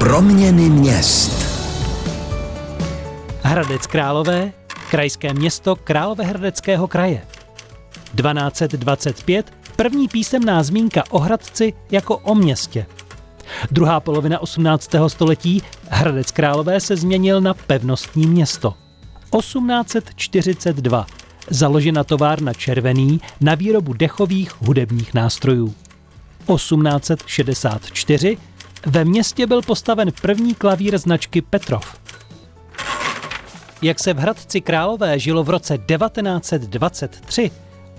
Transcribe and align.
Proměny 0.00 0.70
měst. 0.70 1.32
Hradec 3.42 3.86
Králové, 3.86 4.52
krajské 4.90 5.34
město 5.34 5.76
Královéhradeckého 5.76 6.88
kraje. 6.88 7.22
1225, 8.16 9.52
první 9.76 10.08
písemná 10.08 10.62
zmínka 10.62 11.04
o 11.10 11.18
Hradci 11.18 11.72
jako 11.90 12.16
o 12.16 12.34
městě. 12.34 12.86
Druhá 13.70 14.00
polovina 14.00 14.38
18. 14.38 14.90
století 15.08 15.62
Hradec 15.88 16.30
Králové 16.30 16.80
se 16.80 16.96
změnil 16.96 17.40
na 17.40 17.54
pevnostní 17.54 18.26
město. 18.26 18.74
1842 19.38 21.06
založena 21.50 22.04
továrna 22.04 22.52
Červený 22.52 23.20
na 23.40 23.54
výrobu 23.54 23.92
dechových 23.92 24.60
hudebních 24.60 25.14
nástrojů. 25.14 25.74
1864 26.56 28.38
ve 28.86 29.04
městě 29.04 29.46
byl 29.46 29.62
postaven 29.62 30.12
první 30.22 30.54
klavír 30.54 30.98
značky 30.98 31.42
Petrov. 31.42 31.96
Jak 33.82 34.00
se 34.00 34.14
v 34.14 34.18
Hradci 34.18 34.60
Králové 34.60 35.18
žilo 35.18 35.44
v 35.44 35.50
roce 35.50 35.78
1923, 35.78 37.50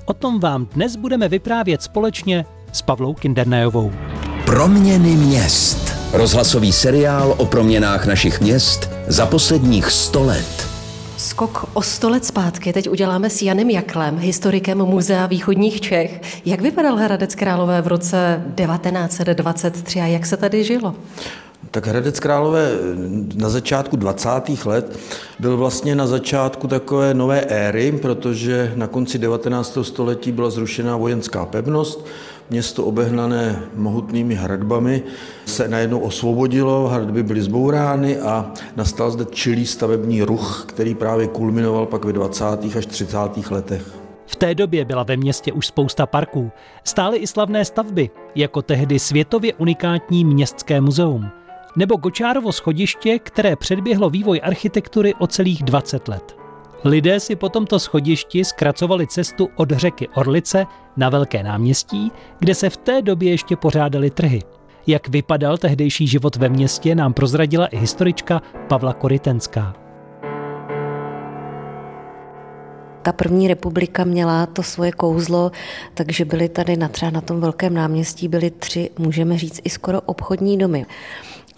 o 0.06 0.14
tom 0.14 0.40
vám 0.40 0.66
dnes 0.66 0.96
budeme 0.96 1.28
vyprávět 1.28 1.82
společně 1.82 2.46
s 2.72 2.82
Pavlou 2.82 3.14
Kindernajovou. 3.14 3.92
Proměny 4.46 5.16
měst. 5.16 5.94
Rozhlasový 6.14 6.72
seriál 6.72 7.36
o 7.38 7.46
proměnách 7.46 8.06
našich 8.06 8.42
měst 8.42 8.90
za 9.08 9.26
posledních 9.26 9.92
100 9.92 10.24
let. 10.24 10.71
Skok 11.22 11.66
o 11.74 11.82
sto 11.82 12.10
let 12.10 12.26
zpátky 12.26 12.74
teď 12.74 12.90
uděláme 12.90 13.30
s 13.30 13.42
Janem 13.42 13.70
Jaklem, 13.70 14.18
historikem 14.18 14.78
Muzea 14.78 15.26
východních 15.26 15.82
Čech. 15.82 16.22
Jak 16.46 16.62
vypadal 16.62 16.96
Hradec 16.96 17.36
Králové 17.36 17.82
v 17.82 17.88
roce 17.88 18.44
1923 18.56 20.00
a 20.00 20.06
jak 20.06 20.26
se 20.26 20.38
tady 20.38 20.64
žilo? 20.64 20.96
Tak 21.72 21.88
Hradec 21.88 22.20
Králové 22.20 22.72
na 23.36 23.50
začátku 23.50 23.96
20. 23.96 24.30
let 24.66 25.00
byl 25.40 25.58
vlastně 25.58 25.96
na 25.96 26.08
začátku 26.08 26.68
takové 26.68 27.14
nové 27.14 27.42
éry, 27.42 27.92
protože 27.92 28.74
na 28.76 28.88
konci 28.88 29.18
19. 29.18 29.78
století 29.82 30.32
byla 30.32 30.50
zrušena 30.50 30.98
vojenská 30.98 31.46
pevnost, 31.46 32.06
město 32.52 32.86
obehnané 32.86 33.60
mohutnými 33.76 34.36
hradbami 34.36 35.04
se 35.46 35.68
najednou 35.68 36.00
osvobodilo, 36.00 36.88
hradby 36.88 37.24
byly 37.24 37.42
zbourány 37.42 38.20
a 38.20 38.52
nastal 38.76 39.12
zde 39.12 39.26
čilý 39.32 39.66
stavební 39.66 40.24
ruch, 40.24 40.66
který 40.68 40.96
právě 40.96 41.28
kulminoval 41.28 41.86
pak 41.86 42.06
ve 42.06 42.14
20. 42.14 42.46
až 42.78 42.86
30. 42.86 43.18
letech. 43.52 43.94
V 44.26 44.36
té 44.36 44.56
době 44.56 44.86
byla 44.86 45.04
ve 45.04 45.18
městě 45.18 45.52
už 45.52 45.68
spousta 45.68 46.06
parků. 46.06 46.52
Stály 46.84 47.18
i 47.18 47.28
slavné 47.28 47.66
stavby, 47.66 48.10
jako 48.36 48.62
tehdy 48.62 49.00
světově 49.00 49.54
unikátní 49.54 50.26
městské 50.26 50.82
muzeum. 50.82 51.28
Nebo 51.76 51.96
Gočárovo 51.96 52.52
schodiště, 52.52 53.20
které 53.20 53.56
předběhlo 53.56 54.10
vývoj 54.10 54.42
architektury 54.44 55.14
o 55.20 55.28
celých 55.28 55.64
20 55.64 56.08
let. 56.08 56.41
Lidé 56.84 57.20
si 57.20 57.36
po 57.36 57.50
tomto 57.50 57.80
schodišti 57.80 58.46
zkracovali 58.46 59.08
cestu 59.08 59.50
od 59.56 59.72
řeky 59.72 60.08
Orlice 60.08 60.66
na 60.98 61.10
Velké 61.10 61.44
náměstí, 61.44 62.12
kde 62.40 62.56
se 62.56 62.70
v 62.70 62.78
té 62.78 63.02
době 63.02 63.32
ještě 63.32 63.56
pořádaly 63.56 64.10
trhy. 64.10 64.42
Jak 64.88 65.08
vypadal 65.08 65.58
tehdejší 65.58 66.08
život 66.08 66.36
ve 66.36 66.50
městě, 66.50 66.96
nám 66.96 67.14
prozradila 67.14 67.66
i 67.66 67.78
historička 67.78 68.42
Pavla 68.68 68.94
Korytenská. 68.94 69.76
Ta 73.02 73.12
první 73.12 73.48
republika 73.48 74.04
měla 74.04 74.46
to 74.46 74.64
svoje 74.64 74.92
kouzlo, 74.92 75.52
takže 75.94 76.26
byly 76.26 76.50
tady 76.50 76.78
na 76.78 76.88
třeba 76.88 77.12
na 77.12 77.22
tom 77.22 77.42
velkém 77.42 77.74
náměstí 77.74 78.28
byly 78.28 78.52
tři, 78.52 78.90
můžeme 79.00 79.38
říct, 79.38 79.62
i 79.64 79.70
skoro 79.70 80.02
obchodní 80.02 80.58
domy. 80.58 80.86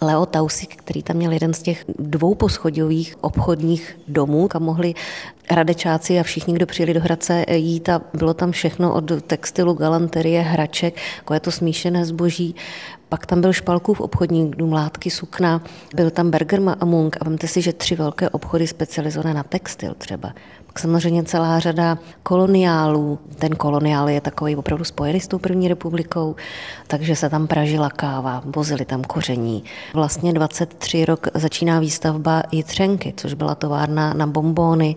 Leo 0.04 0.26
Tausik, 0.26 0.76
který 0.76 1.02
tam 1.02 1.16
měl 1.16 1.32
jeden 1.32 1.54
z 1.54 1.62
těch 1.62 1.84
dvou 1.98 2.34
poschodových 2.34 3.16
obchodních 3.20 3.98
domů, 4.08 4.48
kam 4.48 4.62
mohli 4.62 4.94
radečáci 5.50 6.20
a 6.20 6.22
všichni, 6.22 6.54
kdo 6.54 6.66
přijeli 6.66 6.94
do 6.94 7.00
Hradce 7.00 7.44
jít 7.50 7.88
a 7.88 8.00
bylo 8.14 8.34
tam 8.34 8.52
všechno 8.52 8.94
od 8.94 9.12
textilu, 9.26 9.74
galanterie, 9.74 10.40
hraček, 10.40 10.96
jako 11.16 11.34
je 11.34 11.40
to 11.40 11.50
smíšené 11.50 12.04
zboží. 12.04 12.54
Pak 13.08 13.26
tam 13.26 13.40
byl 13.40 13.52
Špalkův 13.52 14.00
obchodní 14.00 14.50
dům 14.50 14.72
látky, 14.72 15.10
sukna, 15.10 15.62
byl 15.94 16.10
tam 16.10 16.30
Berger 16.30 16.60
a 16.80 16.84
Munk 16.84 17.16
a 17.20 17.24
vemte 17.24 17.48
si, 17.48 17.62
že 17.62 17.72
tři 17.72 17.96
velké 17.96 18.30
obchody 18.30 18.66
specializované 18.66 19.34
na 19.34 19.42
textil 19.42 19.94
třeba. 19.98 20.32
Pak 20.74 20.80
samozřejmě 20.80 21.22
celá 21.22 21.58
řada 21.58 21.98
koloniálů. 22.22 23.18
Ten 23.38 23.56
koloniál 23.56 24.08
je 24.08 24.20
takový 24.20 24.56
opravdu 24.56 24.84
spojený 24.84 25.20
s 25.20 25.28
tou 25.28 25.38
první 25.38 25.68
republikou, 25.68 26.36
takže 26.86 27.16
se 27.16 27.30
tam 27.30 27.46
pražila 27.46 27.90
káva, 27.90 28.42
vozili 28.44 28.84
tam 28.84 29.04
koření. 29.04 29.64
Vlastně 29.94 30.32
23 30.32 31.04
rok 31.04 31.26
začíná 31.34 31.80
výstavba 31.80 32.42
Jitřenky, 32.52 33.14
což 33.16 33.34
byla 33.34 33.54
továrna 33.54 34.14
na 34.14 34.26
bombóny, 34.26 34.96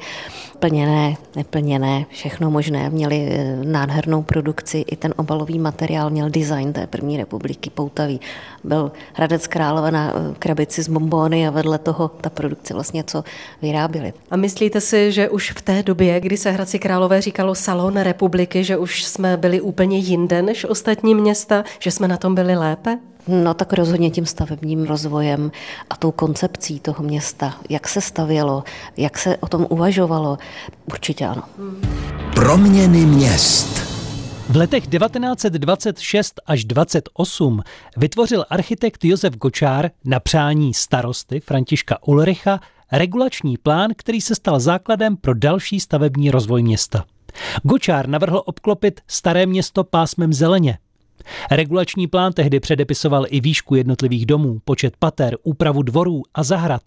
plněné, 0.60 1.16
neplněné, 1.36 2.06
všechno 2.10 2.52
možné. 2.52 2.90
Měli 2.90 3.30
eh, 3.32 3.58
nádhernou 3.64 4.22
produkci, 4.22 4.78
i 4.78 4.96
ten 4.96 5.14
obalový 5.18 5.60
materiál 5.60 6.10
měl 6.10 6.30
design 6.30 6.74
té 6.74 6.88
první 6.88 7.18
republiky 7.18 7.70
poutavý. 7.70 8.22
Byl 8.64 8.92
Hradec 9.14 9.48
Králové 9.48 9.92
na 9.92 10.14
eh, 10.16 10.36
krabici 10.40 10.84
z 10.84 10.88
bombóny 10.90 11.48
a 11.48 11.52
vedle 11.52 11.78
toho 11.78 12.08
ta 12.08 12.30
produkce 12.30 12.74
vlastně 12.74 13.04
co 13.04 13.24
vyráběli. 13.62 14.14
A 14.32 14.36
myslíte 14.36 14.82
si, 14.82 15.12
že 15.12 15.30
už 15.30 15.52
v 15.52 15.62
té 15.62 15.84
době, 15.84 16.20
kdy 16.20 16.38
se 16.38 16.52
Hradci 16.52 16.80
Králové 16.80 17.22
říkalo 17.22 17.56
Salon 17.56 17.98
republiky, 17.98 18.64
že 18.64 18.78
už 18.78 19.04
jsme 19.04 19.38
byli 19.38 19.62
úplně 19.62 19.98
jinde 19.98 20.42
než 20.42 20.66
ostatní 20.66 21.16
města, 21.16 21.64
že 21.80 21.92
jsme 21.92 22.08
na 22.08 22.18
tom 22.18 22.36
byli 22.36 22.56
lépe? 22.56 23.00
No 23.28 23.54
tak 23.54 23.74
rozhodně 23.74 24.10
tím 24.10 24.26
stavebním 24.26 24.84
rozvojem 24.84 25.52
a 25.90 25.96
tou 25.96 26.12
koncepcí 26.12 26.80
toho 26.80 27.04
města, 27.04 27.54
jak 27.70 27.88
se 27.88 28.02
stavělo, 28.02 28.64
jak 28.98 29.18
se 29.18 29.38
o 29.38 29.48
tom 29.48 29.68
uvažovalo, 29.70 30.38
určitě 30.86 31.26
ano. 31.26 31.44
Proměny 32.36 33.06
měst. 33.06 33.88
V 34.50 34.56
letech 34.56 34.88
1926 34.88 36.42
až 36.46 36.66
28 36.66 37.62
vytvořil 37.98 38.46
architekt 38.50 39.06
Josef 39.06 39.36
Gočár 39.36 39.90
na 40.06 40.20
přání 40.20 40.74
starosty 40.74 41.40
Františka 41.40 42.08
Ulricha 42.08 42.60
regulační 42.92 43.58
plán, 43.58 43.92
který 43.98 44.22
se 44.22 44.36
stal 44.36 44.60
základem 44.60 45.18
pro 45.18 45.34
další 45.34 45.80
stavební 45.80 46.32
rozvoj 46.32 46.64
města. 46.64 47.06
Gočár 47.64 48.10
navrhl 48.10 48.42
obklopit 48.46 49.02
staré 49.08 49.46
město 49.46 49.84
pásmem 49.84 50.34
zeleně. 50.34 50.78
Regulační 51.52 52.08
plán 52.08 52.34
tehdy 52.34 52.60
předepisoval 52.60 53.26
i 53.30 53.42
výšku 53.42 53.76
jednotlivých 53.76 54.26
domů, 54.26 54.62
počet 54.66 54.98
pater, 55.00 55.38
úpravu 55.44 55.82
dvorů 55.82 56.24
a 56.34 56.44
zahrad. 56.44 56.82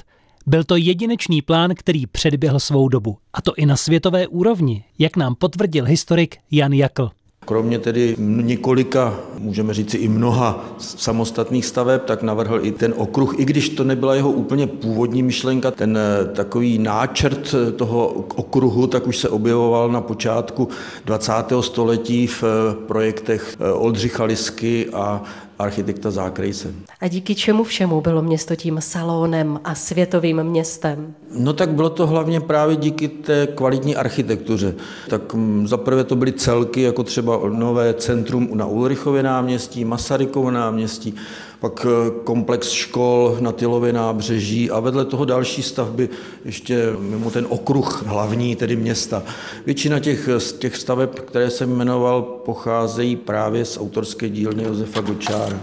Byl 0.46 0.64
to 0.64 0.76
jedinečný 0.76 1.42
plán, 1.42 1.74
který 1.74 2.06
předběhl 2.06 2.60
svou 2.60 2.88
dobu. 2.88 3.18
A 3.32 3.42
to 3.42 3.54
i 3.54 3.66
na 3.66 3.76
světové 3.76 4.26
úrovni, 4.26 4.84
jak 4.98 5.16
nám 5.16 5.34
potvrdil 5.34 5.84
historik 5.84 6.36
Jan 6.50 6.72
Jakl. 6.72 7.10
Kromě 7.50 7.78
tedy 7.78 8.14
několika, 8.18 9.20
můžeme 9.38 9.74
říci 9.74 9.96
i 9.96 10.08
mnoha 10.08 10.64
samostatných 10.78 11.66
staveb, 11.66 12.00
tak 12.04 12.22
navrhl 12.22 12.60
i 12.62 12.72
ten 12.72 12.94
okruh, 12.96 13.34
i 13.38 13.44
když 13.44 13.68
to 13.68 13.84
nebyla 13.84 14.14
jeho 14.14 14.30
úplně 14.30 14.66
původní 14.66 15.22
myšlenka, 15.22 15.70
ten 15.70 15.98
eh, 15.98 16.24
takový 16.34 16.78
náčrt 16.78 17.54
toho 17.76 18.06
okruhu, 18.34 18.86
tak 18.86 19.06
už 19.06 19.16
se 19.16 19.28
objevoval 19.28 19.88
na 19.92 20.00
počátku 20.00 20.68
20. 21.04 21.32
století 21.60 22.26
v 22.26 22.44
eh, 22.44 22.74
projektech 22.86 23.56
eh, 23.60 23.72
Oldřicha 23.72 24.24
Lisky 24.24 24.88
a 24.92 25.22
architekta 25.60 26.10
Zákrejse. 26.10 26.74
A 27.00 27.08
díky 27.08 27.34
čemu 27.34 27.64
všemu 27.64 28.00
bylo 28.00 28.22
město 28.22 28.56
tím 28.56 28.78
salónem 28.80 29.60
a 29.64 29.74
světovým 29.74 30.44
městem? 30.44 31.14
No 31.34 31.52
tak 31.52 31.70
bylo 31.70 31.90
to 31.90 32.06
hlavně 32.06 32.40
právě 32.40 32.76
díky 32.76 33.08
té 33.08 33.46
kvalitní 33.46 33.96
architektuře. 33.96 34.74
Tak 35.08 35.34
mm, 35.34 35.68
zaprvé 35.68 36.04
to 36.04 36.16
byly 36.16 36.32
celky, 36.32 36.82
jako 36.82 37.02
třeba 37.02 37.40
nové 37.48 37.94
centrum 37.94 38.48
na 38.54 38.66
Ulrichově 38.66 39.22
náměstí, 39.22 39.84
Masarykovo 39.84 40.50
náměstí, 40.50 41.14
pak 41.60 41.86
eh, 41.86 42.10
komplex 42.24 42.70
škol 42.70 43.36
na 43.40 43.52
Tylově 43.52 43.92
nábřeží 43.92 44.70
a 44.70 44.80
vedle 44.80 45.04
toho 45.04 45.24
další 45.24 45.62
stavby 45.62 46.08
ještě 46.44 46.92
mimo 46.98 47.30
ten 47.30 47.46
okruh 47.48 48.02
hlavní, 48.06 48.56
tedy 48.56 48.76
města. 48.76 49.22
Většina 49.66 49.98
těch, 49.98 50.28
těch 50.58 50.76
staveb, 50.76 51.10
které 51.14 51.50
jsem 51.50 51.76
jmenoval, 51.76 52.22
pocházejí 52.22 53.16
právě 53.16 53.64
z 53.64 53.78
autorské 53.78 54.28
dílny 54.28 54.62
Josefa 54.62 55.00
Gočára. 55.00 55.60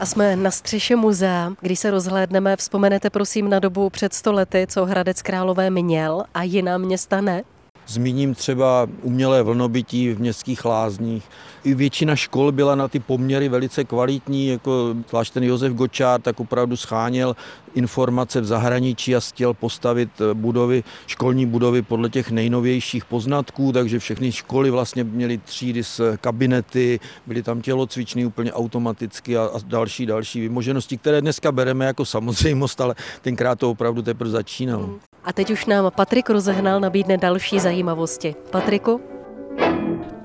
A 0.00 0.06
jsme 0.06 0.36
na 0.36 0.50
střeše 0.50 0.96
muzea. 0.96 1.52
Když 1.60 1.78
se 1.78 1.90
rozhlédneme, 1.90 2.56
vzpomenete 2.56 3.10
prosím 3.10 3.50
na 3.50 3.58
dobu 3.58 3.90
před 3.90 4.14
100 4.14 4.32
lety, 4.32 4.66
co 4.68 4.86
Hradec 4.86 5.22
Králové 5.22 5.70
měl 5.70 6.24
a 6.34 6.42
jiná 6.42 6.78
města 6.78 7.20
ne? 7.20 7.42
Zmíním 7.86 8.34
třeba 8.34 8.88
umělé 9.02 9.42
vlnobytí 9.42 10.12
v 10.12 10.20
městských 10.20 10.64
lázních. 10.64 11.24
I 11.64 11.74
většina 11.74 12.16
škol 12.16 12.52
byla 12.52 12.74
na 12.74 12.88
ty 12.88 12.98
poměry 12.98 13.48
velice 13.48 13.84
kvalitní, 13.84 14.46
jako 14.46 14.94
zvlášť 15.08 15.32
ten 15.32 15.42
Josef 15.42 15.72
Gočár, 15.72 16.20
tak 16.20 16.40
opravdu 16.40 16.76
scháněl 16.76 17.36
informace 17.74 18.40
v 18.40 18.44
zahraničí 18.44 19.16
a 19.16 19.20
chtěl 19.20 19.54
postavit 19.54 20.10
budovy, 20.34 20.84
školní 21.06 21.46
budovy 21.46 21.82
podle 21.82 22.10
těch 22.10 22.30
nejnovějších 22.30 23.04
poznatků, 23.04 23.72
takže 23.72 23.98
všechny 23.98 24.32
školy 24.32 24.70
vlastně 24.70 25.04
měly 25.04 25.38
třídy 25.38 25.84
s 25.84 26.16
kabinety, 26.16 27.00
byly 27.26 27.42
tam 27.42 27.60
tělocvičny 27.60 28.26
úplně 28.26 28.52
automaticky 28.52 29.36
a, 29.36 29.42
a 29.42 29.58
další, 29.66 30.06
další 30.06 30.40
vymoženosti, 30.40 30.96
které 30.96 31.20
dneska 31.20 31.52
bereme 31.52 31.84
jako 31.84 32.04
samozřejmost, 32.04 32.80
ale 32.80 32.94
tenkrát 33.22 33.58
to 33.58 33.70
opravdu 33.70 34.02
teprve 34.02 34.30
začínalo. 34.30 34.90
A 35.24 35.32
teď 35.32 35.50
už 35.50 35.66
nám 35.66 35.92
Patrik 35.96 36.30
rozehnal 36.30 36.80
nabídne 36.80 37.18
další 37.18 37.58
zajímavosti. 37.80 38.34
Patriku? 38.50 39.00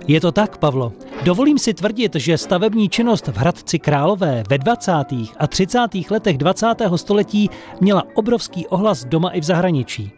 Je 0.07 0.21
to 0.21 0.31
tak, 0.31 0.57
Pavlo. 0.57 0.93
Dovolím 1.23 1.57
si 1.57 1.73
tvrdit, 1.73 2.15
že 2.15 2.37
stavební 2.37 2.89
činnost 2.89 3.27
v 3.27 3.37
Hradci 3.37 3.79
Králové 3.79 4.43
ve 4.49 4.57
20. 4.57 4.91
a 5.37 5.47
30. 5.47 5.79
letech 6.11 6.37
20. 6.37 6.67
století 6.95 7.49
měla 7.81 8.03
obrovský 8.15 8.67
ohlas 8.67 9.05
doma 9.05 9.29
i 9.29 9.41
v 9.41 9.43
zahraničí. 9.43 10.11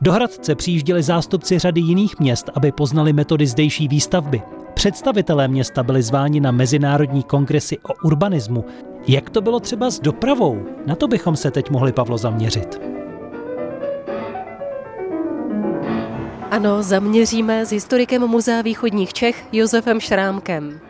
Do 0.00 0.12
Hradce 0.12 0.54
přijížděli 0.54 1.02
zástupci 1.02 1.58
řady 1.58 1.80
jiných 1.80 2.18
měst, 2.20 2.50
aby 2.54 2.72
poznali 2.72 3.12
metody 3.12 3.46
zdejší 3.46 3.88
výstavby. 3.88 4.42
Představitelé 4.74 5.48
města 5.48 5.82
byli 5.82 6.02
zváni 6.02 6.40
na 6.40 6.50
mezinárodní 6.50 7.22
kongresy 7.22 7.78
o 7.78 7.94
urbanismu. 8.04 8.64
Jak 9.08 9.30
to 9.30 9.40
bylo 9.40 9.60
třeba 9.60 9.90
s 9.90 10.00
dopravou? 10.00 10.66
Na 10.86 10.94
to 10.94 11.08
bychom 11.08 11.36
se 11.36 11.50
teď 11.50 11.70
mohli, 11.70 11.92
Pavlo, 11.92 12.18
zaměřit. 12.18 12.99
Ano, 16.50 16.82
zaměříme 16.82 17.66
s 17.66 17.70
historikem 17.70 18.26
Muzea 18.26 18.62
východních 18.62 19.12
Čech 19.12 19.44
Josefem 19.52 20.00
Šrámkem. 20.00 20.80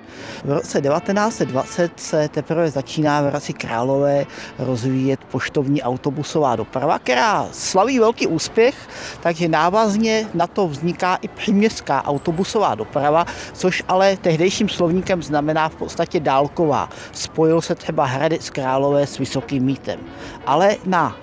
V 0.45 0.51
roce 0.51 0.81
1920 0.81 2.01
se 2.01 2.29
teprve 2.29 2.71
začíná 2.71 3.23
v 3.23 3.25
Hradci 3.25 3.53
Králové 3.53 4.27
rozvíjet 4.59 5.21
poštovní 5.25 5.83
autobusová 5.83 6.57
doprava, 6.57 6.99
která 6.99 7.49
slaví 7.53 7.99
velký 7.99 8.27
úspěch, 8.27 8.75
takže 9.23 9.49
návazně 9.49 10.29
na 10.35 10.47
to 10.47 10.69
vzniká 10.69 11.15
i 11.15 11.29
příměstská 11.29 12.05
autobusová 12.05 12.75
doprava, 12.75 13.27
což 13.53 13.83
ale 13.89 14.17
tehdejším 14.17 14.69
slovníkem 14.69 15.23
znamená 15.23 15.69
v 15.69 15.75
podstatě 15.75 16.21
dálková. 16.21 16.89
Spojil 17.13 17.61
se 17.61 17.75
třeba 17.75 18.05
Hradec 18.05 18.51
Králové 18.51 19.07
s 19.07 19.19
Vysokým 19.19 19.65
mítem. 19.65 20.01
Ale 20.47 20.77
na 20.87 21.17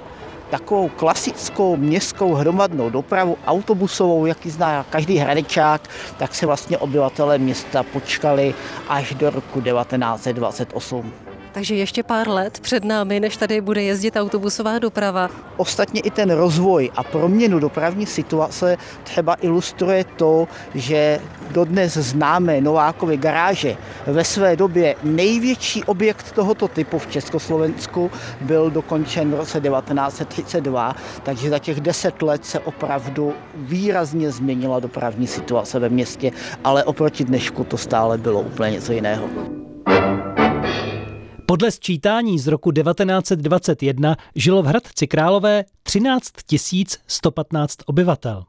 takovou 0.50 0.90
klasickou 0.90 1.76
městskou 1.76 2.34
hromadnou 2.34 2.90
dopravu, 2.90 3.38
autobusovou, 3.48 4.26
jaký 4.26 4.50
zná 4.50 4.86
každý 4.90 5.18
hradečák, 5.18 5.90
tak 6.18 6.36
se 6.36 6.46
vlastně 6.46 6.78
obyvatelé 6.78 7.38
města 7.38 7.84
počkali 7.84 8.54
až 8.90 9.14
do 9.14 9.30
roku 9.30 9.62
1928. 9.62 11.14
Takže 11.58 11.76
ještě 11.76 12.04
pár 12.04 12.30
let 12.30 12.60
před 12.60 12.86
námi, 12.86 13.20
než 13.20 13.38
tady 13.38 13.62
bude 13.62 13.84
jezdit 13.84 14.16
autobusová 14.16 14.80
doprava. 14.80 15.30
Ostatně 15.58 16.02
i 16.02 16.12
ten 16.12 16.30
rozvoj 16.30 16.92
a 16.96 17.04
proměnu 17.04 17.60
dopravní 17.60 18.06
situace 18.06 18.78
třeba 19.04 19.36
ilustruje 19.42 20.04
to, 20.04 20.48
že 20.76 21.20
dodnes 21.52 21.94
známé 21.94 22.62
Novákovy 22.62 23.18
garáže 23.18 23.78
ve 24.08 24.24
své 24.24 24.56
době 24.56 24.96
největší 25.04 25.84
objekt 25.84 26.32
tohoto 26.32 26.68
typu 26.68 27.00
v 27.00 27.08
Československu 27.08 28.12
byl 28.42 28.70
dokončen 28.70 29.32
v 29.32 29.36
roce 29.36 29.62
1932, 29.62 30.96
takže 31.24 31.50
za 31.50 31.60
těch 31.60 31.82
deset 31.82 32.22
let 32.22 32.46
se 32.46 32.60
opravdu 32.60 33.34
výrazně 33.56 34.32
změnila 34.32 34.80
dopravní 34.80 35.28
situace 35.28 35.80
ve 35.80 35.90
městě, 35.90 36.32
ale 36.64 36.84
oproti 36.84 37.24
dnešku 37.24 37.64
to 37.64 37.78
stále 37.78 38.18
bylo 38.18 38.42
úplně 38.42 38.72
něco 38.72 38.94
jiného. 38.94 39.30
Podle 41.50 41.72
sčítání 41.72 42.40
z 42.40 42.48
roku 42.48 42.72
1921 42.72 44.16
žilo 44.36 44.64
v 44.64 44.66
Hradci 44.66 45.08
Králové 45.08 45.66
13 45.84 46.32
115 47.08 47.78
obyvatel. 47.86 48.44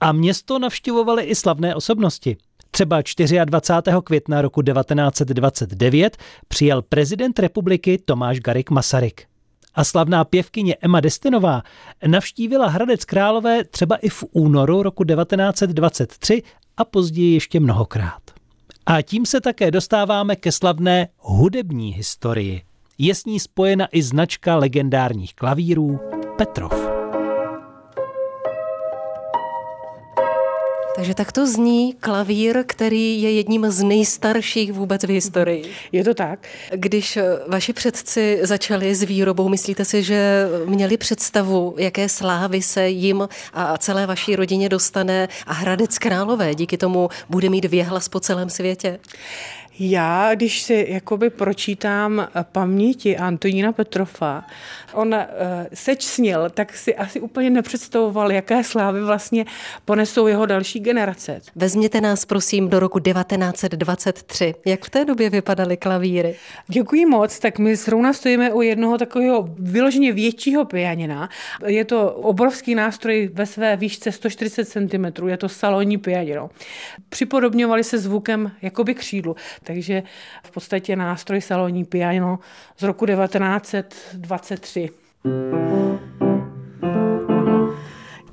A 0.00 0.12
město 0.12 0.58
navštěvovaly 0.58 1.22
i 1.24 1.34
slavné 1.34 1.74
osobnosti. 1.74 2.36
Třeba 2.70 3.02
24. 3.44 3.96
května 4.04 4.42
roku 4.42 4.62
1929 4.62 6.16
přijel 6.48 6.82
prezident 6.82 7.38
republiky 7.38 7.98
Tomáš 8.04 8.40
Garik 8.40 8.70
Masaryk. 8.70 9.26
A 9.74 9.84
slavná 9.84 10.24
pěvkyně 10.24 10.76
Emma 10.80 11.00
Destinová 11.00 11.62
navštívila 12.06 12.68
Hradec 12.68 13.04
Králové 13.04 13.64
třeba 13.64 13.96
i 13.96 14.08
v 14.08 14.24
únoru 14.32 14.82
roku 14.82 15.04
1923 15.04 16.42
a 16.76 16.84
později 16.84 17.34
ještě 17.34 17.60
mnohokrát. 17.60 18.23
A 18.86 19.02
tím 19.02 19.26
se 19.26 19.40
také 19.40 19.70
dostáváme 19.70 20.36
ke 20.36 20.52
slavné 20.52 21.08
hudební 21.18 21.92
historii. 21.92 22.62
Je 22.98 23.14
s 23.14 23.24
ní 23.24 23.40
spojena 23.40 23.86
i 23.92 24.02
značka 24.02 24.56
legendárních 24.56 25.34
klavírů 25.34 26.00
Petrov. 26.38 26.88
Takže 30.96 31.14
tak 31.14 31.32
to 31.32 31.46
zní 31.46 31.94
klavír, 32.00 32.64
který 32.66 33.22
je 33.22 33.30
jedním 33.30 33.70
z 33.70 33.82
nejstarších 33.82 34.72
vůbec 34.72 35.04
v 35.04 35.08
historii. 35.08 35.72
Je 35.92 36.04
to 36.04 36.14
tak. 36.14 36.48
Když 36.72 37.18
vaši 37.48 37.72
předci 37.72 38.38
začali 38.42 38.94
s 38.94 39.02
výrobou, 39.02 39.48
myslíte 39.48 39.84
si, 39.84 40.02
že 40.02 40.46
měli 40.66 40.96
představu, 40.96 41.74
jaké 41.78 42.08
slávy 42.08 42.62
se 42.62 42.88
jim 42.88 43.28
a 43.52 43.78
celé 43.78 44.06
vaší 44.06 44.36
rodině 44.36 44.68
dostane 44.68 45.28
a 45.46 45.52
Hradec 45.52 45.98
Králové 45.98 46.54
díky 46.54 46.76
tomu 46.76 47.08
bude 47.28 47.48
mít 47.48 47.64
věhlas 47.64 48.08
po 48.08 48.20
celém 48.20 48.50
světě? 48.50 48.98
Já, 49.78 50.34
když 50.34 50.62
si 50.62 50.86
jakoby 50.88 51.30
pročítám 51.30 52.28
paměti 52.52 53.16
Antonína 53.16 53.72
Petrofa, 53.72 54.44
on 54.92 55.14
uh, 55.14 55.20
seč 55.74 56.02
snil, 56.02 56.50
tak 56.50 56.76
si 56.76 56.96
asi 56.96 57.20
úplně 57.20 57.50
nepředstavoval, 57.50 58.32
jaké 58.32 58.64
slávy 58.64 59.02
vlastně 59.02 59.44
ponesou 59.84 60.26
jeho 60.26 60.46
další 60.46 60.80
generace. 60.80 61.40
Vezměte 61.56 62.00
nás 62.00 62.24
prosím 62.24 62.68
do 62.68 62.80
roku 62.80 63.00
1923. 63.00 64.54
Jak 64.66 64.84
v 64.84 64.90
té 64.90 65.04
době 65.04 65.30
vypadaly 65.30 65.76
klavíry? 65.76 66.36
Děkuji 66.68 67.06
moc, 67.06 67.38
tak 67.38 67.58
my 67.58 67.76
zrovna 67.76 68.12
stojíme 68.12 68.52
u 68.52 68.62
jednoho 68.62 68.98
takového 68.98 69.48
vyloženě 69.58 70.12
většího 70.12 70.64
pianina. 70.64 71.28
Je 71.66 71.84
to 71.84 72.12
obrovský 72.12 72.74
nástroj 72.74 73.30
ve 73.32 73.46
své 73.46 73.76
výšce 73.76 74.12
140 74.12 74.64
cm, 74.64 75.26
je 75.26 75.36
to 75.36 75.48
salonní 75.48 75.98
pianino. 75.98 76.50
Připodobňovali 77.08 77.84
se 77.84 77.98
zvukem 77.98 78.52
jakoby 78.62 78.94
křídlu 78.94 79.36
takže 79.64 80.02
v 80.44 80.50
podstatě 80.50 80.96
nástroj 80.96 81.40
salonní 81.40 81.84
piano 81.84 82.38
z 82.76 82.82
roku 82.82 83.06
1923. 83.06 84.90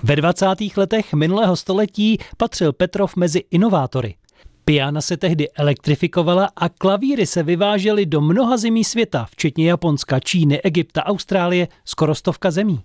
Ve 0.03 0.15
20. 0.15 0.45
letech 0.77 1.13
minulého 1.13 1.55
století 1.55 2.17
patřil 2.37 2.73
Petrov 2.73 3.15
mezi 3.15 3.43
inovátory. 3.51 4.15
Piana 4.65 5.01
se 5.01 5.17
tehdy 5.17 5.51
elektrifikovala 5.51 6.49
a 6.55 6.69
klavíry 6.69 7.25
se 7.25 7.43
vyvážely 7.43 8.05
do 8.05 8.21
mnoha 8.21 8.57
zemí 8.57 8.83
světa, 8.83 9.27
včetně 9.31 9.69
Japonska, 9.69 10.19
Číny, 10.19 10.61
Egypta, 10.61 11.05
Austrálie, 11.05 11.67
skoro 11.85 12.15
stovka 12.15 12.51
zemí. 12.51 12.81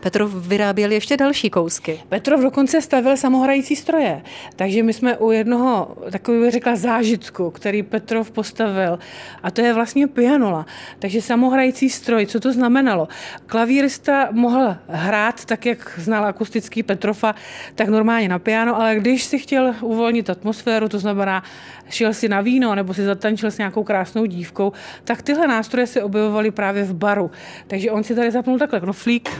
Petrov 0.00 0.46
vyráběl 0.46 0.92
ještě 0.92 1.16
další 1.16 1.50
kousky. 1.50 2.00
Petrov 2.08 2.40
dokonce 2.40 2.80
stavil 2.80 3.16
samohrající 3.16 3.76
stroje. 3.76 4.22
Takže 4.56 4.82
my 4.82 4.92
jsme 4.92 5.16
u 5.16 5.30
jednoho, 5.30 5.96
takový 6.10 6.50
řekla, 6.50 6.76
zážitku, 6.76 7.50
který 7.50 7.82
Petrov 7.82 8.30
postavil. 8.30 8.98
A 9.42 9.50
to 9.50 9.60
je 9.60 9.72
vlastně 9.72 10.06
pianola. 10.06 10.66
Takže 10.98 11.22
samohrající 11.22 11.90
stroj, 11.90 12.26
co 12.26 12.40
to 12.40 12.52
znamenalo? 12.52 13.08
Klavírista 13.46 14.28
mohl 14.30 14.76
hrát 14.88 15.44
tak, 15.44 15.66
jak 15.66 15.92
znal 15.96 16.24
akustický 16.24 16.82
Petrofa, 16.82 17.34
tak 17.74 17.88
normálně 17.88 18.28
na 18.28 18.38
piano, 18.38 18.76
ale 18.80 18.96
když 18.96 19.24
si 19.24 19.38
chtěl 19.38 19.74
uvolnit 19.80 20.30
atmosféru, 20.30 20.88
to 20.88 20.98
znamená, 20.98 21.42
šel 21.88 22.14
si 22.14 22.28
na 22.28 22.40
víno 22.40 22.74
nebo 22.74 22.94
si 22.94 23.04
zatančil 23.04 23.50
s 23.50 23.58
nějakou 23.58 23.84
krásnou 23.84 24.26
dívkou, 24.26 24.72
tak 25.04 25.22
tyhle 25.22 25.46
nástroje 25.46 25.86
se 25.86 26.02
objevovaly 26.02 26.50
právě 26.50 26.84
v 26.84 26.94
baru. 26.94 27.30
Takže 27.66 27.90
on 27.90 28.04
si 28.04 28.14
tady 28.14 28.30
zapnul 28.30 28.58
takhle 28.58 28.80
knoflík, 28.80 29.30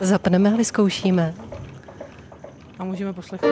Zapneme, 0.00 0.52
ale 0.52 0.64
zkoušíme. 0.64 1.34
A 2.78 2.84
můžeme 2.84 3.12
poslechnout. 3.12 3.50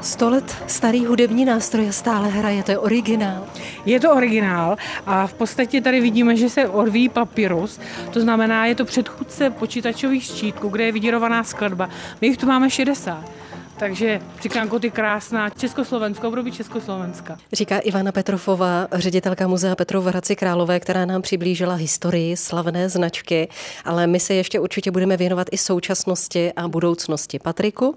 Sto 0.00 0.30
let 0.30 0.56
starý 0.66 1.06
hudební 1.06 1.44
nástroj 1.44 1.92
stále 1.92 2.28
hraje, 2.28 2.62
to 2.62 2.70
je 2.70 2.78
originál. 2.78 3.46
Je 3.84 4.00
to 4.00 4.14
originál 4.14 4.76
a 5.06 5.26
v 5.26 5.34
podstatě 5.34 5.80
tady 5.80 6.00
vidíme, 6.00 6.36
že 6.36 6.48
se 6.48 6.68
odvíjí 6.68 7.08
papyrus, 7.08 7.80
to 8.10 8.20
znamená, 8.20 8.66
je 8.66 8.74
to 8.74 8.84
předchůdce 8.84 9.50
počítačových 9.50 10.24
štítků, 10.24 10.68
kde 10.68 10.84
je 10.84 10.92
vydírovaná 10.92 11.44
skladba. 11.44 11.88
My 12.20 12.26
jich 12.26 12.36
tu 12.36 12.46
máme 12.46 12.70
60. 12.70 13.43
Takže 13.76 14.20
Cikánko 14.40 14.78
ty 14.78 14.90
krásná 14.90 15.50
Československo, 15.50 16.28
období 16.28 16.52
Československa. 16.52 17.38
Říká 17.52 17.78
Ivana 17.78 18.12
Petrofová, 18.12 18.88
ředitelka 18.92 19.46
Muzea 19.46 19.76
Petrov 19.76 20.04
v 20.04 20.08
Hradci 20.08 20.36
Králové, 20.36 20.80
která 20.80 21.04
nám 21.04 21.22
přiblížila 21.22 21.74
historii 21.74 22.36
slavné 22.36 22.88
značky, 22.88 23.48
ale 23.84 24.06
my 24.06 24.20
se 24.20 24.34
ještě 24.34 24.60
určitě 24.60 24.90
budeme 24.90 25.16
věnovat 25.16 25.46
i 25.50 25.58
současnosti 25.58 26.52
a 26.52 26.68
budoucnosti. 26.68 27.38
Patriku? 27.38 27.96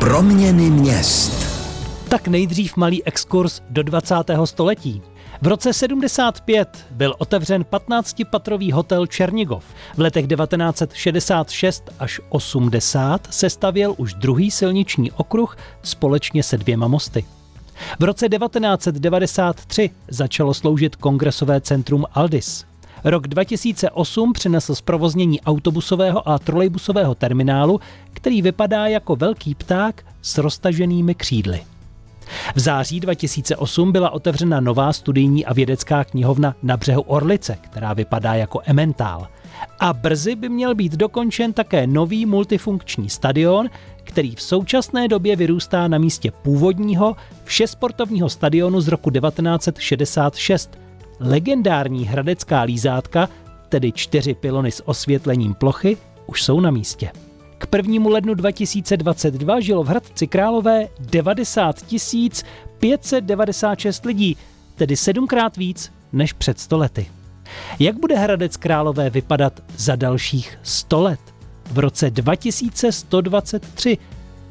Proměny 0.00 0.70
měst. 0.70 1.32
Tak 2.08 2.28
nejdřív 2.28 2.76
malý 2.76 3.04
exkurs 3.04 3.60
do 3.70 3.82
20. 3.82 4.14
století. 4.44 5.02
V 5.42 5.46
roce 5.46 5.72
75 5.72 6.86
byl 6.90 7.14
otevřen 7.18 7.62
15-patrový 7.62 8.72
hotel 8.72 9.06
Černigov. 9.06 9.64
V 9.96 9.98
letech 9.98 10.26
1966 10.26 11.90
až 11.98 12.20
80 12.28 13.28
se 13.30 13.50
stavěl 13.50 13.94
už 13.98 14.14
druhý 14.14 14.50
silniční 14.50 15.12
okruh 15.12 15.56
společně 15.82 16.42
se 16.42 16.58
dvěma 16.58 16.88
mosty. 16.88 17.24
V 18.00 18.04
roce 18.04 18.28
1993 18.28 19.90
začalo 20.08 20.54
sloužit 20.54 20.96
kongresové 20.96 21.60
centrum 21.60 22.04
Aldis. 22.12 22.64
Rok 23.04 23.28
2008 23.28 24.32
přinesl 24.32 24.74
zprovoznění 24.74 25.40
autobusového 25.40 26.28
a 26.28 26.38
trolejbusového 26.38 27.14
terminálu, 27.14 27.80
který 28.12 28.42
vypadá 28.42 28.86
jako 28.86 29.16
velký 29.16 29.54
pták 29.54 30.04
s 30.22 30.38
roztaženými 30.38 31.14
křídly. 31.14 31.71
V 32.54 32.58
září 32.58 33.00
2008 33.00 33.92
byla 33.92 34.10
otevřena 34.10 34.60
nová 34.60 34.92
studijní 34.92 35.46
a 35.46 35.52
vědecká 35.52 36.04
knihovna 36.04 36.54
na 36.62 36.76
břehu 36.76 37.02
Orlice, 37.02 37.58
která 37.60 37.92
vypadá 37.92 38.34
jako 38.34 38.60
ementál. 38.64 39.28
A 39.80 39.92
brzy 39.92 40.34
by 40.34 40.48
měl 40.48 40.74
být 40.74 40.92
dokončen 40.92 41.52
také 41.52 41.86
nový 41.86 42.26
multifunkční 42.26 43.10
stadion, 43.10 43.68
který 44.04 44.34
v 44.34 44.42
současné 44.42 45.08
době 45.08 45.36
vyrůstá 45.36 45.88
na 45.88 45.98
místě 45.98 46.30
původního 46.30 47.16
všesportovního 47.44 48.28
stadionu 48.28 48.80
z 48.80 48.88
roku 48.88 49.10
1966. 49.10 50.78
Legendární 51.20 52.04
hradecká 52.04 52.62
lízátka, 52.62 53.28
tedy 53.68 53.92
čtyři 53.92 54.34
pilony 54.34 54.70
s 54.70 54.88
osvětlením 54.88 55.54
plochy, 55.54 55.96
už 56.26 56.42
jsou 56.42 56.60
na 56.60 56.70
místě. 56.70 57.10
K 57.72 57.76
1. 57.76 58.10
lednu 58.10 58.34
2022 58.34 59.60
žilo 59.60 59.84
v 59.84 59.86
Hradci 59.86 60.26
Králové 60.26 60.88
90 61.00 61.76
596 62.78 64.04
lidí, 64.04 64.36
tedy 64.74 64.96
sedmkrát 64.96 65.56
víc 65.56 65.92
než 66.12 66.32
před 66.32 66.60
stolety. 66.60 67.06
Jak 67.78 68.00
bude 68.00 68.18
Hradec 68.18 68.56
Králové 68.56 69.10
vypadat 69.10 69.62
za 69.76 69.96
dalších 69.96 70.58
100 70.62 71.02
let? 71.02 71.20
V 71.72 71.78
roce 71.78 72.10
2123. 72.10 73.98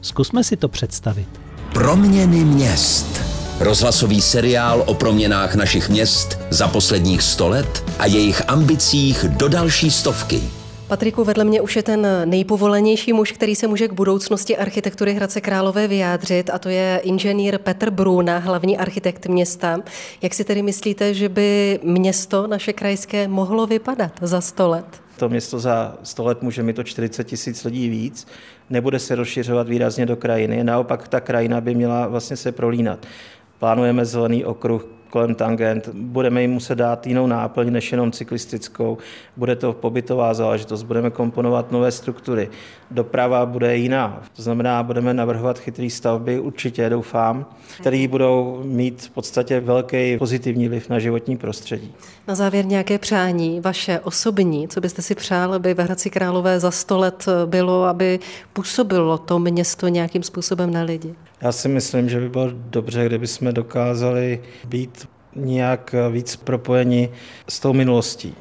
Zkusme 0.02 0.44
si 0.44 0.58
to 0.58 0.68
představit. 0.68 1.28
Proměny 1.74 2.44
měst. 2.44 3.22
Rozhlasový 3.60 4.22
seriál 4.22 4.84
o 4.88 4.94
proměnách 4.94 5.56
našich 5.56 5.90
měst 5.90 6.40
za 6.50 6.68
posledních 6.68 7.22
100 7.22 7.50
let 7.50 7.84
a 8.00 8.06
jejich 8.06 8.50
ambicích 8.50 9.26
do 9.30 9.48
další 9.48 9.92
stovky. 9.92 10.61
Patriku, 10.92 11.24
vedle 11.24 11.44
mě 11.44 11.62
už 11.62 11.76
je 11.76 11.84
ten 11.84 12.08
nejpovolenější 12.26 13.14
muž, 13.14 13.32
který 13.32 13.56
se 13.56 13.68
může 13.68 13.88
k 13.88 13.94
budoucnosti 13.94 14.58
architektury 14.58 15.14
Hradce 15.14 15.42
Králové 15.42 15.88
vyjádřit, 15.88 16.50
a 16.50 16.60
to 16.60 16.70
je 16.70 17.02
inženýr 17.04 17.58
Petr 17.58 17.90
Bruna, 17.90 18.38
hlavní 18.38 18.78
architekt 18.78 19.26
města. 19.28 19.80
Jak 20.22 20.34
si 20.34 20.44
tedy 20.44 20.62
myslíte, 20.62 21.14
že 21.14 21.30
by 21.30 21.80
město 21.84 22.48
naše 22.48 22.74
krajské 22.74 23.28
mohlo 23.28 23.68
vypadat 23.68 24.12
za 24.22 24.42
100 24.42 24.70
let? 24.70 24.86
To 25.18 25.30
město 25.30 25.60
za 25.60 25.96
100 26.04 26.24
let 26.24 26.42
může 26.42 26.64
mít 26.64 26.80
o 26.80 26.84
40 26.84 27.24
tisíc 27.24 27.64
lidí 27.64 27.90
víc, 27.90 28.28
nebude 28.70 29.00
se 29.00 29.16
rozšiřovat 29.16 29.68
výrazně 29.68 30.06
do 30.06 30.16
krajiny, 30.16 30.64
naopak 30.64 31.08
ta 31.08 31.20
krajina 31.20 31.62
by 31.62 31.76
měla 31.76 32.08
vlastně 32.08 32.38
se 32.38 32.52
prolínat. 32.52 33.06
Plánujeme 33.60 34.06
zelený 34.06 34.46
okruh 34.46 34.88
kolem 35.12 35.36
tangent. 35.36 35.90
Budeme 35.94 36.42
jim 36.42 36.52
muset 36.52 36.76
dát 36.76 37.08
jinou 37.08 37.28
náplň 37.28 37.72
než 37.72 37.92
jenom 37.92 38.12
cyklistickou. 38.12 38.98
Bude 39.38 39.56
to 39.56 39.74
pobytová 39.74 40.34
záležitost, 40.34 40.84
budeme 40.84 41.10
komponovat 41.10 41.72
nové 41.72 41.92
struktury. 41.92 42.50
Doprava 42.92 43.46
bude 43.46 43.78
jiná. 43.78 44.24
To 44.36 44.42
znamená, 44.42 44.84
budeme 44.84 45.14
navrhovat 45.14 45.60
chytré 45.60 45.90
stavby, 45.90 46.40
určitě 46.40 46.90
doufám, 46.90 47.46
které 47.80 48.08
budou 48.08 48.62
mít 48.64 49.02
v 49.02 49.10
podstatě 49.10 49.60
velký 49.60 50.18
pozitivní 50.18 50.68
vliv 50.68 50.90
na 50.90 51.00
životní 51.00 51.38
prostředí. 51.38 51.94
Na 52.28 52.36
závěr 52.36 52.66
nějaké 52.66 52.98
přání, 52.98 53.60
vaše 53.60 54.00
osobní, 54.00 54.68
co 54.68 54.82
byste 54.82 55.02
si 55.02 55.16
přál, 55.16 55.54
aby 55.54 55.74
ve 55.74 55.84
Hradci 55.84 56.10
Králové 56.10 56.60
za 56.60 56.72
100 56.72 56.98
let 56.98 57.26
bylo, 57.46 57.84
aby 57.84 58.20
působilo 58.54 59.18
to 59.18 59.40
město 59.40 59.88
nějakým 59.88 60.24
způsobem 60.24 60.74
na 60.74 60.82
lidi? 60.82 61.16
Já 61.42 61.52
si 61.52 61.68
myslím, 61.68 62.10
že 62.10 62.20
by 62.20 62.30
bylo 62.30 62.50
dobře, 62.54 63.06
kdyby 63.06 63.28
jsme 63.28 63.52
dokázali 63.52 64.42
být 64.66 65.10
nějak 65.36 65.96
víc 66.12 66.36
propojeni 66.36 67.10
s 67.50 67.60
tou 67.60 67.74
minulostí. 67.74 68.36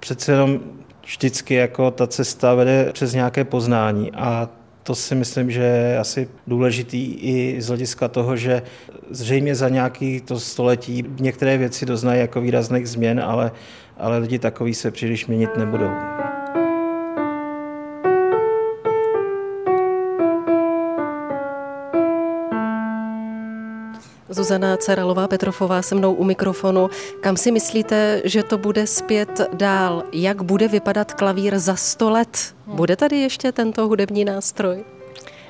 Přece 0.00 0.32
jenom 0.32 0.60
vždycky 1.06 1.54
jako 1.54 1.90
ta 1.90 2.06
cesta 2.06 2.54
vede 2.54 2.90
přes 2.92 3.14
nějaké 3.14 3.44
poznání 3.44 4.12
a 4.12 4.48
to 4.82 4.94
si 4.94 5.14
myslím, 5.14 5.50
že 5.50 5.62
je 5.62 5.98
asi 5.98 6.28
důležitý 6.46 7.14
i 7.14 7.62
z 7.62 7.68
hlediska 7.68 8.08
toho, 8.08 8.36
že 8.36 8.62
zřejmě 9.10 9.54
za 9.54 9.68
nějaký 9.68 10.20
to 10.20 10.40
století 10.40 11.04
některé 11.20 11.58
věci 11.58 11.86
doznají 11.86 12.20
jako 12.20 12.40
výrazných 12.40 12.88
změn, 12.88 13.20
ale, 13.20 13.52
ale 13.96 14.18
lidi 14.18 14.38
takový 14.38 14.74
se 14.74 14.90
příliš 14.90 15.26
měnit 15.26 15.56
nebudou. 15.56 16.17
Zuzana 24.48 24.76
Ceralová 24.76 25.28
Petrofová 25.28 25.82
se 25.82 25.94
mnou 25.94 26.14
u 26.14 26.24
mikrofonu. 26.24 26.90
Kam 27.20 27.36
si 27.36 27.52
myslíte, 27.52 28.22
že 28.24 28.42
to 28.42 28.58
bude 28.58 28.86
zpět 28.86 29.40
dál? 29.52 30.04
Jak 30.12 30.42
bude 30.42 30.68
vypadat 30.68 31.12
klavír 31.12 31.58
za 31.58 31.76
100 31.76 32.10
let? 32.10 32.54
Bude 32.66 32.96
tady 32.96 33.16
ještě 33.16 33.52
tento 33.52 33.88
hudební 33.88 34.24
nástroj? 34.24 34.84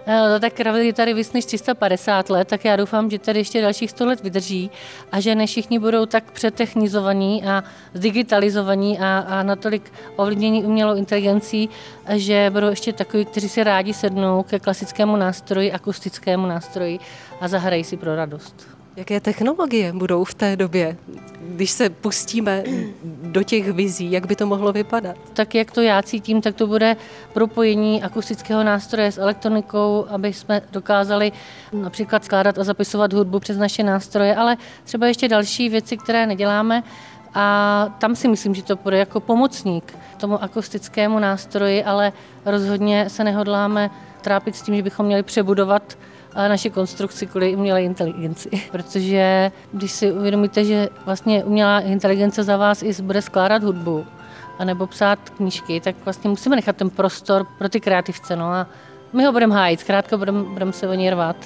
No, 0.07 0.41
tak 0.41 0.53
klavír 0.53 0.95
tady 0.95 1.15
víc 1.15 1.33
než 1.33 1.45
350 1.45 2.31
let, 2.31 2.49
tak 2.49 2.65
já 2.65 2.77
doufám, 2.77 3.11
že 3.11 3.19
tady 3.19 3.41
ještě 3.41 3.63
dalších 3.63 3.91
100 3.91 4.07
let 4.07 4.21
vydrží 4.23 4.71
a 5.13 5.21
že 5.21 5.35
ne 5.35 5.47
všichni 5.47 5.79
budou 5.79 6.07
tak 6.07 6.31
přetechnizovaní 6.31 7.45
a 7.45 7.65
zdigitalizovaní 7.95 8.99
a, 8.99 9.19
a 9.19 9.43
natolik 9.43 9.93
ovlivnění 10.17 10.65
umělou 10.65 10.97
inteligencí, 10.97 11.69
že 12.15 12.51
budou 12.53 12.69
ještě 12.69 12.93
takový, 12.93 13.25
kteří 13.25 13.49
si 13.49 13.65
rádi 13.65 13.95
sednou 13.95 14.43
ke 14.43 14.59
klasickému 14.59 15.17
nástroji, 15.17 15.73
akustickému 15.73 16.47
nástroji 16.47 16.99
a 17.41 17.49
zahrají 17.49 17.85
si 17.85 17.97
pro 17.97 18.17
radost. 18.17 18.78
Jaké 18.99 19.21
technologie 19.21 19.93
budou 19.93 20.25
v 20.25 20.35
té 20.35 20.57
době, 20.57 20.97
když 21.41 21.71
se 21.71 21.91
pustíme 21.91 22.65
do 23.23 23.43
těch 23.43 23.73
vizí, 23.73 24.13
jak 24.13 24.27
by 24.27 24.37
to 24.37 24.47
mohlo 24.47 24.73
vypadat? 24.73 25.17
Tak 25.33 25.55
jak 25.55 25.71
to 25.71 25.81
já 25.81 26.03
cítím, 26.03 26.41
tak 26.41 26.55
to 26.55 26.67
bude 26.67 26.97
propojení 27.33 28.03
akustického 28.03 28.65
nástroje 28.65 29.13
s 29.13 29.19
elektronikou, 29.19 30.07
aby 30.09 30.33
jsme 30.33 30.63
dokázali 30.73 31.33
například 31.73 32.25
skládat 32.25 32.59
a 32.59 32.65
zapisovat 32.65 33.13
hudbu 33.13 33.41
přes 33.41 33.57
naše 33.57 33.83
nástroje, 33.83 34.37
ale 34.37 34.57
třeba 34.85 35.07
ještě 35.07 35.29
další 35.29 35.69
věci, 35.69 35.97
které 35.97 36.27
neděláme, 36.27 36.83
a 37.35 37.87
tam 37.99 38.17
si 38.17 38.29
myslím, 38.29 38.55
že 38.55 38.63
to 38.63 38.77
bude 38.77 38.99
jako 38.99 39.21
pomocník 39.21 39.97
tomu 40.17 40.43
akustickému 40.43 41.19
nástroji, 41.19 41.85
ale 41.85 42.13
rozhodně 42.45 43.11
se 43.11 43.25
nehodláme 43.25 43.91
trápit 44.21 44.57
s 44.57 44.63
tím, 44.63 44.77
že 44.77 44.83
bychom 44.83 45.07
měli 45.07 45.23
přebudovat 45.23 45.99
naši 46.47 46.71
konstrukci 46.71 47.27
kvůli 47.27 47.57
umělé 47.57 47.83
inteligenci. 47.83 48.51
Protože 48.73 49.53
když 49.73 49.93
si 49.93 50.13
uvědomíte, 50.13 50.65
že 50.65 50.89
vlastně 51.05 51.45
umělá 51.45 51.81
inteligence 51.81 52.45
za 52.45 52.57
vás 52.57 52.83
i 52.83 53.03
bude 53.03 53.23
skládat 53.23 53.63
hudbu, 53.63 54.07
anebo 54.59 54.87
psát 54.87 55.31
knížky, 55.31 55.81
tak 55.81 55.97
vlastně 56.05 56.31
musíme 56.31 56.57
nechat 56.57 56.77
ten 56.77 56.91
prostor 56.91 57.47
pro 57.59 57.69
ty 57.69 57.81
kreativce. 57.81 58.37
No 58.37 58.45
a 58.45 58.67
my 59.13 59.25
ho 59.25 59.33
budeme 59.33 59.55
hájit, 59.55 59.81
zkrátka 59.81 60.17
budeme 60.17 60.43
budem 60.43 60.73
se 60.73 60.89
o 60.89 60.95
něj 60.95 61.11
rvát. 61.11 61.37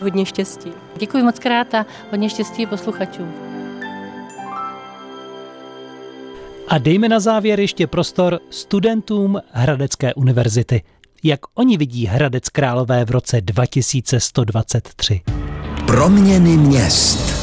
Hodně 0.00 0.26
štěstí. 0.26 0.72
Děkuji 0.96 1.22
moc 1.22 1.38
krát 1.38 1.74
a 1.74 1.86
hodně 2.10 2.30
štěstí 2.30 2.66
posluchačům. 2.66 3.34
A 6.68 6.78
dejme 6.78 7.08
na 7.08 7.20
závěr 7.20 7.60
ještě 7.60 7.86
prostor 7.86 8.40
studentům 8.50 9.40
Hradecké 9.52 10.14
univerzity 10.14 10.82
jak 11.24 11.40
oni 11.54 11.76
vidí 11.76 12.06
Hradec 12.06 12.48
Králové 12.48 13.04
v 13.04 13.10
roce 13.10 13.40
2123. 13.40 15.20
Proměny 15.86 16.56
měst. 16.56 17.38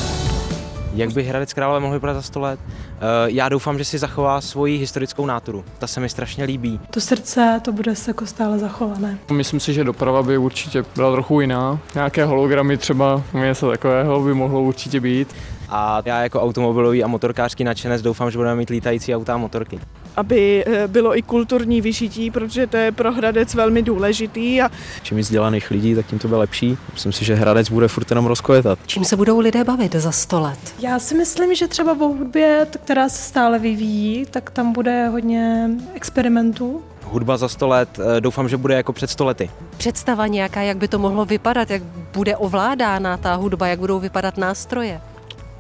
Jak 0.94 1.14
by 1.14 1.24
Hradec 1.24 1.54
Králové 1.54 1.80
mohl 1.80 1.94
vypadat 1.94 2.14
za 2.14 2.22
100 2.22 2.40
let? 2.40 2.60
Eh, 2.68 3.00
já 3.26 3.50
doufám, 3.50 3.78
že 3.78 3.86
si 3.86 3.98
zachová 3.98 4.42
svoji 4.42 4.78
historickou 4.78 5.26
náturu. 5.26 5.66
Ta 5.80 5.88
se 5.88 6.00
mi 6.00 6.10
strašně 6.10 6.44
líbí. 6.44 6.80
To 6.90 7.02
srdce, 7.02 7.62
to 7.64 7.72
bude 7.72 7.96
se 7.96 8.10
jako 8.10 8.26
stále 8.26 8.60
zachované. 8.60 9.18
Myslím 9.32 9.60
si, 9.60 9.74
že 9.74 9.84
doprava 9.84 10.24
by 10.24 10.38
určitě 10.38 10.84
byla 10.96 11.12
trochu 11.12 11.42
jiná. 11.42 11.80
Nějaké 11.96 12.26
hologramy 12.26 12.78
třeba, 12.78 13.24
něco 13.34 13.70
takového 13.70 14.22
by 14.22 14.34
mohlo 14.34 14.62
určitě 14.62 15.00
být. 15.00 15.36
A 15.70 16.02
já 16.06 16.24
jako 16.24 16.42
automobilový 16.42 17.04
a 17.04 17.08
motorkářský 17.08 17.64
nadšenec 17.64 18.02
doufám, 18.02 18.32
že 18.32 18.38
budeme 18.38 18.56
mít 18.56 18.70
lítající 18.70 19.16
auta 19.16 19.34
a 19.34 19.38
motorky. 19.38 19.80
Aby 20.18 20.64
eh, 20.68 20.88
bylo 20.88 21.18
i 21.18 21.22
kulturní 21.22 21.82
vyžití, 21.82 22.32
protože 22.32 22.68
to 22.68 22.78
je 22.78 22.92
pro 22.92 23.12
Hradec 23.12 23.54
velmi 23.54 23.82
důležitý. 23.82 24.62
A... 24.62 24.70
Čím 25.04 25.18
víc 25.18 25.28
vzdělaných 25.28 25.72
lidí, 25.72 25.96
tak 25.96 26.06
tím 26.06 26.20
to 26.20 26.28
bude 26.28 26.38
lepší. 26.40 26.78
Myslím 26.94 27.12
si, 27.12 27.26
že 27.26 27.36
Hradec 27.36 27.70
bude 27.70 27.88
furt 27.88 28.12
jenom 28.12 28.26
rozkojetat. 28.26 28.80
Čím 28.86 29.06
se 29.06 29.16
budou 29.16 29.40
lidé 29.40 29.64
bavit 29.64 29.96
za 29.96 30.12
100 30.12 30.40
let? 30.40 30.60
Já 30.80 31.00
si 31.00 31.16
myslím, 31.16 31.56
že 31.56 31.68
třeba 31.68 31.94
v 31.94 31.98
hudbě, 31.98 32.68
která 32.84 33.10
se 33.10 33.24
stále 33.24 33.60
vyvíjí, 33.60 34.26
tak 34.26 34.50
tam 34.50 34.74
bude 34.74 35.08
hodně 35.08 35.70
experimentů. 35.94 36.82
Hudba 37.04 37.38
za 37.38 37.48
100 37.48 37.68
let, 37.68 38.00
eh, 38.00 38.22
doufám, 38.22 38.50
že 38.50 38.58
bude 38.58 38.76
jako 38.76 38.94
před 38.94 39.10
100 39.10 39.26
lety. 39.26 39.50
Představa 39.78 40.28
nějaká, 40.28 40.62
jak 40.62 40.78
by 40.78 40.88
to 40.88 41.00
mohlo 41.00 41.26
vypadat, 41.26 41.70
jak 41.70 41.84
bude 42.14 42.38
ovládána 42.38 43.18
ta 43.18 43.36
hudba, 43.36 43.68
jak 43.68 43.80
budou 43.80 44.00
vypadat 44.00 44.38
nástroje? 44.38 45.02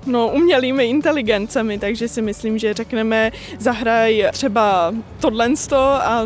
No, 0.05 0.27
umělými 0.27 0.85
inteligencemi, 0.85 1.79
takže 1.79 2.07
si 2.07 2.21
myslím, 2.21 2.57
že 2.57 2.73
řekneme, 2.73 3.31
zahraj 3.59 4.27
třeba 4.31 4.93
tohle 5.19 5.49
a 5.79 6.23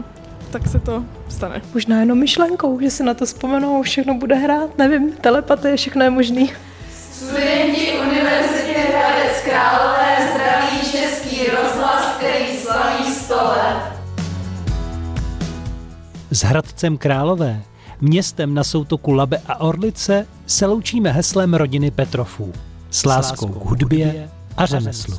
tak 0.52 0.68
se 0.68 0.80
to 0.80 1.04
stane. 1.30 1.62
Možná 1.74 2.00
jenom 2.00 2.18
myšlenkou, 2.18 2.80
že 2.82 2.90
si 2.92 3.04
na 3.04 3.14
to 3.14 3.26
vzpomenou, 3.26 3.84
všechno 3.84 4.14
bude 4.14 4.36
hrát, 4.36 4.78
nevím, 4.78 5.12
telepatie, 5.12 5.78
všechno 5.78 6.04
je 6.04 6.10
možný. 6.10 6.52
Studenti 7.12 7.92
Univerzity 8.08 8.80
Hradec 8.80 9.42
Králové 9.44 10.18
zdraví 10.34 10.92
Český 10.92 11.46
rozhlas, 11.46 12.16
který 12.18 12.58
slaví 12.58 13.14
100 13.14 13.34
let. 13.34 14.00
S 16.32 16.44
Hradcem 16.44 16.98
Králové, 16.98 17.62
městem 18.02 18.54
na 18.54 18.64
soutoku 18.64 19.12
Labe 19.12 19.42
a 19.48 19.62
Orlice, 19.62 20.28
se 20.46 20.66
loučíme 20.66 21.12
heslem 21.12 21.54
rodiny 21.54 21.92
Petrofů. 21.92 22.54
S 22.92 23.06
láskou 23.06 23.48
k 23.48 23.66
hudbě 23.66 24.30
a 24.58 24.66
řemeslu. 24.66 25.18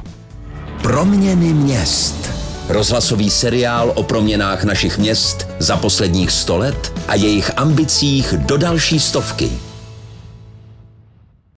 Proměny 0.82 1.52
měst. 1.52 2.30
Rozhlasový 2.68 3.30
seriál 3.30 3.92
o 3.94 4.02
proměnách 4.02 4.64
našich 4.64 4.98
měst 4.98 5.46
za 5.58 5.76
posledních 5.76 6.30
sto 6.30 6.58
let 6.58 6.92
a 7.08 7.14
jejich 7.14 7.58
ambicích 7.58 8.34
do 8.38 8.56
další 8.56 9.00
stovky. 9.00 9.50